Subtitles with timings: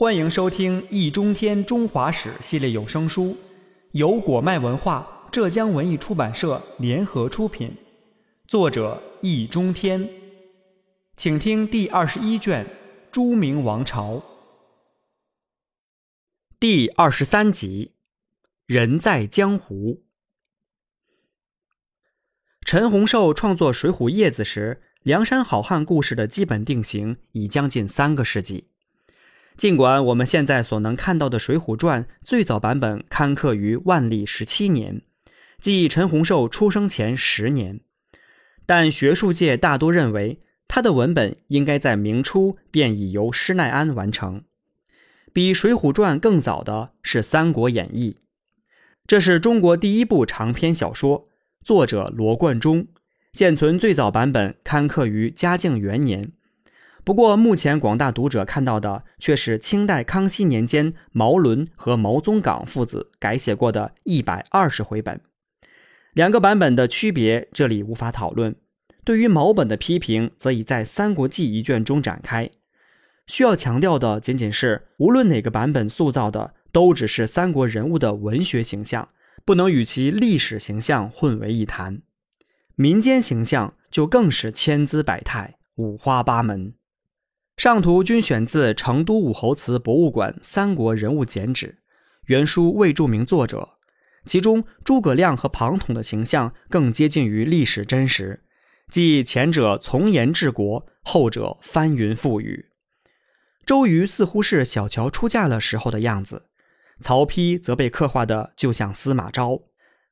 [0.00, 3.36] 欢迎收听《易中天中华史》系列有声书，
[3.90, 7.76] 由果麦文化、浙江文艺出版社联合出品，
[8.46, 10.08] 作者易中天。
[11.16, 12.64] 请听第二十一卷
[13.10, 14.14] 《朱明王朝》
[16.60, 17.94] 第二十三集
[18.72, 19.94] 《人在江湖》。
[22.64, 28.68] 陈洪寿创作《水浒叶子》时，梁山好汉故事的基本定型已将近三个世纪。
[29.58, 35.02] 尽管我们现在所能看到的《水浒传》最早版本刊刻于万历十七年，
[35.58, 37.80] 即陈洪寿出生前十年，
[38.64, 44.44] 但学术界大多认为他的文本应该在明初便已由施耐庵完成。
[45.32, 48.18] 比《水浒传》更早的是《三国演义》，
[49.08, 51.26] 这是中国第一部长篇小说，
[51.64, 52.86] 作者罗贯中，
[53.32, 56.30] 现存最早版本刊刻于嘉靖元年。
[57.08, 65.18] 不过，目前广大读者看到的却是清代康熙年间毛伦和毛宗岗父子改写过的一百二十回本。
[66.12, 68.54] 两个版本的区别，这里无法讨论。
[69.04, 72.50] 对于毛本的批评，则已在《三国记》一卷中展开。
[73.26, 79.08] 需要强调的仅仅是，无论哪个版本塑造的，都只是三国人物的文学形象，
[79.46, 82.02] 不能与其历史形象混为一谈。
[82.74, 86.74] 民间形象就更是千姿百态、五花八门。
[87.58, 91.66] 上图均选自成都武侯祠博物馆《三国人物简史》，
[92.26, 93.70] 原书未注明作者。
[94.24, 98.44] 其中诸葛亮和庞统的形象更接近于历史真实，
[98.88, 102.66] 即前者从严治国，后者翻云覆雨。
[103.66, 106.44] 周瑜似乎是小乔出嫁了时候的样子，
[107.00, 109.62] 曹丕则被刻画的就像司马昭。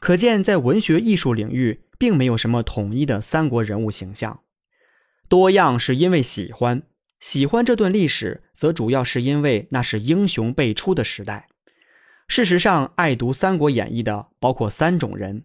[0.00, 4.40] 可见，在文学艺术领域，并没有什么统一的三国人物形象，
[5.28, 6.84] 多样是因为喜欢。
[7.20, 11.48] 喜欢这段历史，则主要是因为那是英雄辈出的时代。
[12.28, 15.44] 事实上，爱读《三国演义》的包括三种人：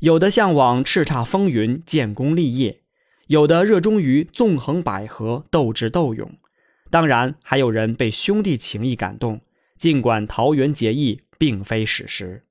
[0.00, 2.82] 有的向往叱咤风云、建功立业；
[3.28, 6.28] 有的热衷于纵横捭阖、斗智斗勇；
[6.90, 9.40] 当然，还有人被兄弟情谊感动。
[9.76, 12.44] 尽管桃园结义并非史实，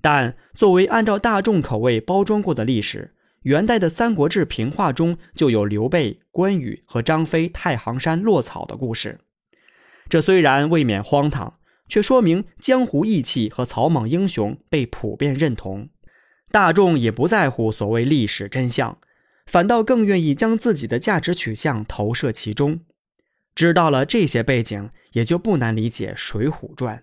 [0.00, 3.14] 但作为按照大众口味包装过的历史。
[3.42, 9.20] 元代的《三国志平话》中就有刘备、关羽和张飞太行山落草的故事，
[10.08, 11.58] 这虽然未免荒唐，
[11.88, 15.88] 却说明江湖义气和草莽英雄被普遍认同，
[16.50, 18.98] 大众也不在乎所谓历史真相，
[19.46, 22.80] 反倒更愿意将自己的价值取向投射其中。
[23.54, 26.98] 知道了这些背景，也就不难理解《水浒传》。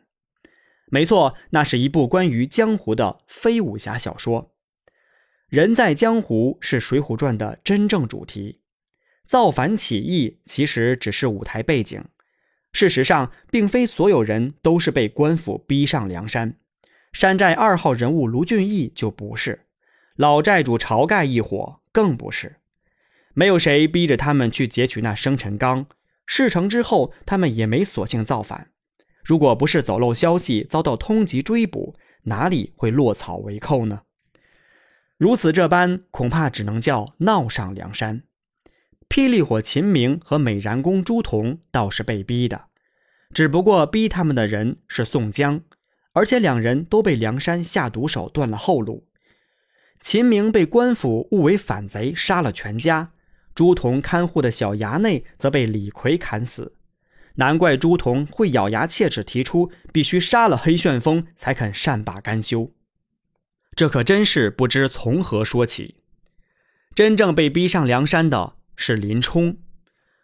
[0.91, 4.53] 没错，那是一部关于江湖的非武侠小说。
[5.49, 8.59] 人在江湖是《水浒传》的真正主题，
[9.25, 12.03] 造反起义其实只是舞台背景。
[12.71, 16.55] 事实上，并非所有人都是被官府逼上梁山。
[17.13, 19.65] 山寨二号人物卢俊义就不是，
[20.17, 22.57] 老寨主晁盖一伙更不是。
[23.33, 25.87] 没有谁逼着他们去劫取那生辰纲，
[26.27, 28.69] 事成之后，他们也没索性造反。
[29.23, 31.95] 如果不是走漏消息遭到通缉追捕，
[32.25, 34.01] 哪里会落草为寇呢？
[35.19, 38.23] 如此这般，恐怕只能叫闹上梁山。
[39.09, 42.67] 霹雳火秦明和美髯公朱仝倒是被逼的，
[43.33, 45.59] 只不过逼他们的人是宋江，
[46.13, 49.09] 而且两人都被梁山下毒手断了后路。
[49.99, 53.11] 秦明被官府误为反贼，杀了全家；
[53.53, 56.75] 朱仝看护的小衙内则被李逵砍死。
[57.35, 62.71] 难怪朱仝会咬牙切齿，提出必须杀了黑旋风才肯善罢甘休。
[63.79, 65.95] 这可真是不知从何说起。
[66.93, 69.55] 真正被逼上梁山的是林冲。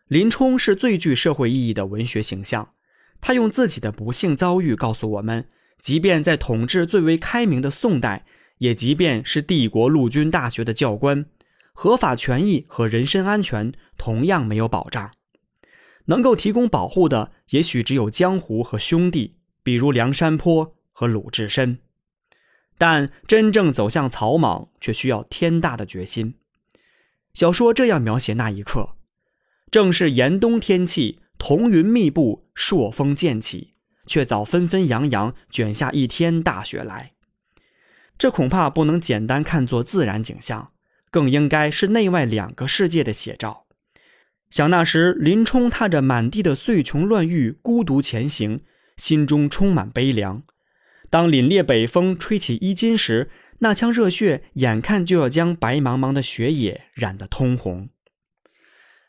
[0.09, 2.73] 林冲是最具社会意义的文学形象。
[3.21, 5.47] 他用自己的不幸遭遇告诉我们：
[5.79, 8.25] 即便在统治最为开明的宋代，
[8.57, 11.25] 也即便是帝国陆军大学的教官，
[11.71, 15.11] 合法权益和人身安全同样没有保障。
[16.07, 21.79] 能够提供保护的，也许只有江湖和兄弟，比如梁山泊和鲁智深。
[22.77, 26.35] 但真正走向草莽，却需要天大的决心。
[27.33, 28.95] 小说这样描写那一刻：
[29.71, 33.73] 正是严冬天气，彤云密布，朔风渐起，
[34.05, 37.13] 却早纷纷扬扬卷下一天大雪来。
[38.17, 40.71] 这恐怕不能简单看作自然景象，
[41.11, 43.65] 更应该是内外两个世界的写照。
[44.49, 48.61] 想那时，林冲踏着满地的碎琼乱玉，孤独前行，
[48.95, 50.43] 心中充满悲凉。
[51.09, 53.29] 当凛冽北风吹起衣襟时，
[53.59, 57.89] 那腔热血眼看就要将白茫茫的雪野染得通红。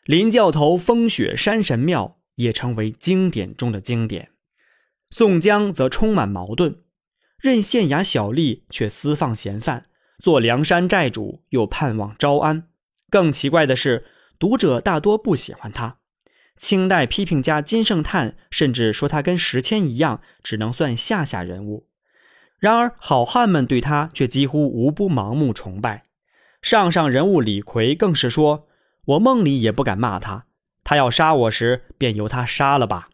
[0.05, 4.29] 林教头风雪山神庙，也成为经典中的经典。
[5.09, 6.77] 宋江则充满矛盾，
[7.41, 9.83] 任县衙小吏却私放嫌犯，
[10.19, 12.69] 做梁山寨主又盼望招安。
[13.09, 14.05] 更奇怪的是，
[14.39, 15.99] 读者大多不喜欢他。
[16.57, 21.87] 清代批评家金圣叹甚至说他跟石谦一样，只能算下下人物。
[22.59, 26.03] 然而好汉们对他却几乎无不盲目崇拜。
[26.61, 28.67] 上上人物李逵更是说
[29.05, 30.45] ：“我梦里也不敢骂他，
[30.83, 33.09] 他要杀我时，便由他杀了吧。”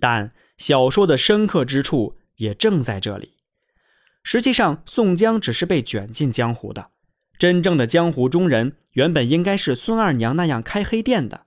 [0.00, 0.30] 但。
[0.60, 3.32] 小说的深刻之处也正在这里。
[4.22, 6.90] 实际上，宋江只是被卷进江湖的，
[7.38, 11.46] 真正的江湖中人原本应该是孙二娘那样开黑店的，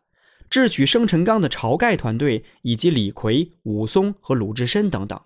[0.54, 5.20] 智取生辰纲的晁盖团队以及李逵、武松和鲁智深等等，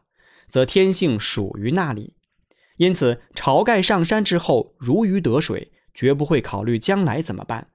[0.47, 2.13] 则天性属于那里。
[2.77, 7.71] 因此，晁盖上山之后如鱼得水，绝不会考虑将来怎么办。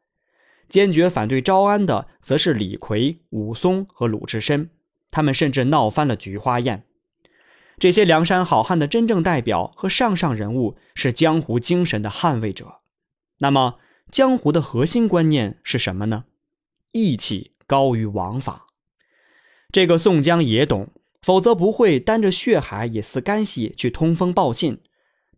[0.70, 4.70] 坚决反对招安的，则是李逵、武松和鲁智深。
[5.10, 6.86] 他们甚至闹翻了菊花宴。
[7.78, 12.80] 这些梁山好汉的真正代表和上上人物是江湖精神的捍卫者。
[13.40, 13.78] 那么，
[14.10, 16.24] 江湖的核心观念是什么呢？
[16.92, 18.68] 义气高于王法。
[19.70, 20.92] 这个宋江也懂，
[21.22, 24.80] 否则不会担着血海也似干系去通风报信。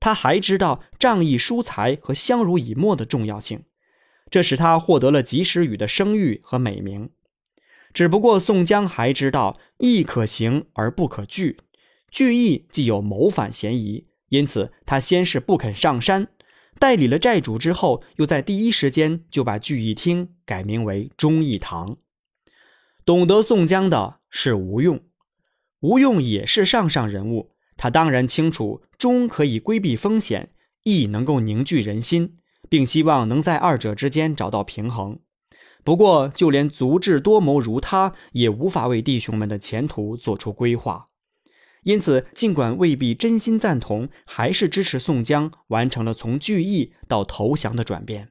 [0.01, 3.65] 他还知道仗义疏财和相濡以沫的重要性，
[4.29, 7.11] 这使他获得了及时雨的声誉和美名。
[7.95, 11.61] 只不过宋江还知道义可行而不可拒，
[12.11, 16.29] 拒义既有谋反嫌疑，因此他先是不肯上山，
[16.85, 21.97] 代理了债主之后，又在第一时间就把聚义厅改名为忠义堂。
[23.07, 25.01] 懂得宋江的是吴用，
[25.81, 30.51] 吴用也是上上人物，他当然清楚忠可以规避风险，
[30.83, 32.37] 义能够凝聚人心，
[32.69, 35.19] 并希望能在二者之间找到平衡。
[35.83, 41.09] 不过，就连足智多谋如他，也无法为弟兄们的前途做出规划。
[41.85, 48.31] 因此，尽管未必真心赞同，还是支持宋江完成了从聚义到投降的转变。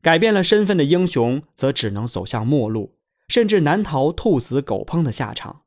[0.00, 2.96] 改变了身份的英雄，则只能走向末路，
[3.28, 5.62] 甚至难逃兔死狗烹的下场。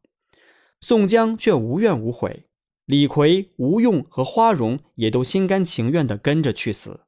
[0.80, 2.46] 宋江却无怨无悔，
[2.86, 7.02] 李逵、吴用和花荣也都心甘情愿地跟着去死。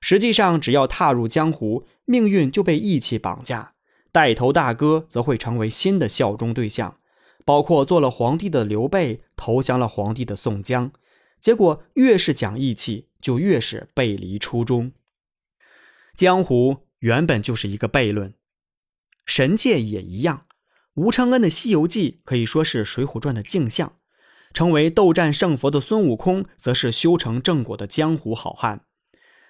[0.00, 3.74] 实际上，只要踏入江湖，命运就被义气绑架，
[4.12, 6.98] 带头大哥则会成为新的效忠对象，
[7.44, 10.92] 包括做了皇帝的刘备，投降了皇帝的宋江。
[11.40, 14.92] 结果越是讲义气，就越是背离初衷。
[16.14, 18.34] 江湖原本就是一个悖论，
[19.26, 20.46] 神界也一样。
[20.94, 23.96] 吴承恩的《西游记》可以说是《水浒传》的镜像，
[24.52, 28.86] 成为斗战胜佛的孙悟空，则是修成正果的江湖好汉。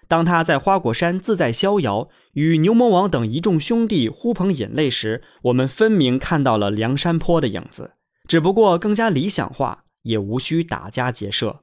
[0.07, 7.93] 当他在花果山自在逍遥，与牛魔王等一众兄弟呼朋引类时，我们分明看到了梁山坡的影子，
[8.29, 11.61] 只不过更加理想化，也无需打家劫舍。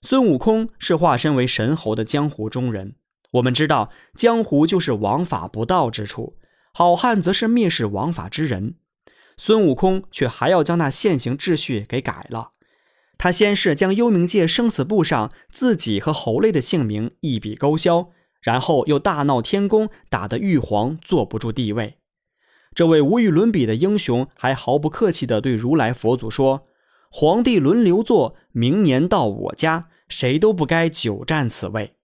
[0.00, 2.96] 孙悟空是化身为神猴的江湖中人，
[3.32, 6.38] 我们知道江湖就是王法不道之处，
[6.72, 8.76] 好汉则是蔑视王法之人。
[9.36, 12.52] 孙悟空却还要将那现行秩序给改了。
[13.22, 18.08] 他先是将幽冥界生死簿上自己和猴类的姓名一笔勾销，
[18.40, 21.98] 然后又大闹天宫，打得玉皇坐不住地位。
[22.74, 26.64] 这位无与伦比的英雄还毫不客气地对如来佛祖说
[27.12, 31.94] ：“皇帝轮流坐，明年到我家，谁都不该久占此位。”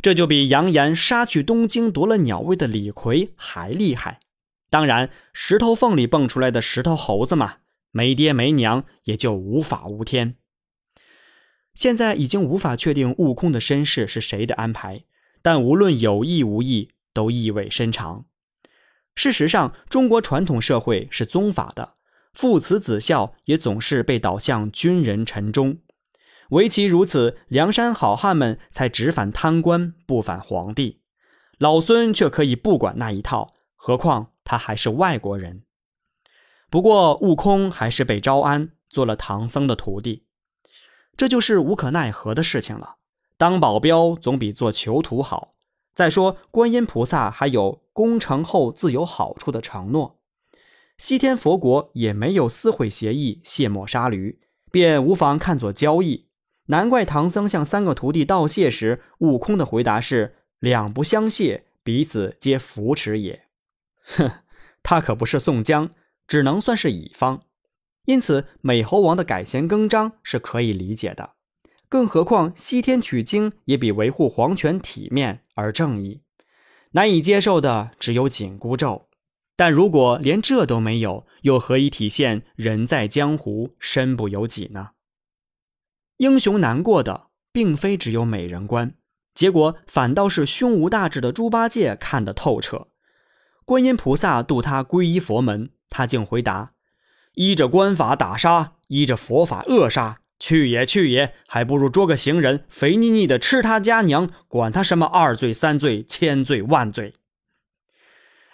[0.00, 4.20] 这就比扬言杀去东京夺了鸟位的李逵还厉害。
[4.70, 7.56] 当然，石头缝里蹦出来的石头猴子嘛。
[7.96, 10.36] 没爹没娘，也就无法无天。
[11.72, 15.04] 现在已经无法确定悟空的身世是谁的安排，
[15.40, 18.26] 但无论有意无意，都意味深长。
[19.14, 21.94] 事实上，中国传统社会是宗法的，
[22.34, 25.78] 父慈子孝也总是被导向君人臣忠。
[26.50, 31.00] 唯其如此，梁山好汉们才只反贪官，不反皇帝。
[31.56, 35.62] 老孙却可以不管那一套，何况他还是外国人。
[36.68, 40.24] 不过，悟空还是被招安，做了唐僧的徒弟，
[41.16, 42.96] 这就是无可奈何的事情了。
[43.38, 45.54] 当保镖总比做囚徒好。
[45.94, 50.18] 再说，观音菩萨还有功成后自有好处的承诺，
[50.98, 56.26] 西天佛国也没有撕毁协议、卸磨杀驴，便无妨看作交易。
[56.66, 63.44] 难怪唐僧向三个徒弟道谢时，悟空的回答是“两不相谢，彼此皆扶持也”。
[64.04, 64.30] 哼，
[64.82, 65.90] 他可不是宋江。
[66.26, 67.42] 只能算是乙方，
[68.04, 71.34] 因此美猴王的改弦更张是可以理解的。
[71.88, 76.22] 更何况西天取经也比维护皇权体面而正义。
[76.92, 79.08] 难以接受的只有紧箍咒。
[79.58, 84.90] 但如果连这都没有，又何以体现“人在江湖，身不由己”呢？
[86.18, 88.94] 英雄难过的并非只有美人关，
[89.34, 92.88] 结果反倒是胸无大志的猪八戒看得透彻。
[93.64, 96.72] 观音菩萨度他皈依佛门，他竟回答
[97.36, 107.14] ：“依着官法打杀，依着佛法扼杀，去也去也，还不如捉个行人，肥腻腻的吃他家娘，管他什么二罪三罪千罪万罪。”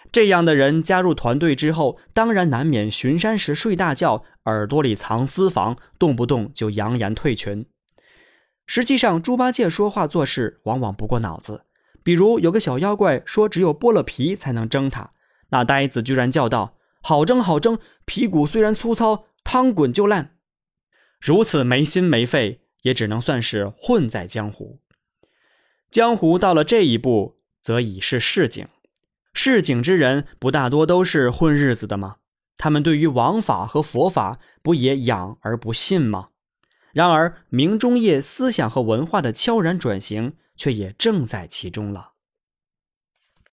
[0.09, 7.65] 这样的人加入团队之后，当然难免巡山时睡大觉，耳朵里藏私房，动不动就扬言退群。
[8.65, 11.65] 实际上，猪八戒说话做事往往不过脑子。
[12.05, 15.11] 比如有个小妖怪说只有剥了皮才能蒸他，
[15.49, 20.37] 那呆子居然叫道：“好蒸好蒸，皮骨虽然粗糙，汤滚就烂。”
[21.19, 24.79] 如此没心没肺，也只能算是混在江湖。
[25.91, 28.67] 江湖到了这一步，则已是市井。
[29.33, 32.17] 市井之人不大多都是混日子的吗？
[32.57, 36.29] 他们对于王法和佛法不也仰而不信吗？
[36.93, 42.12] 然而明中叶思想和文化的悄然转型却也正在其中了。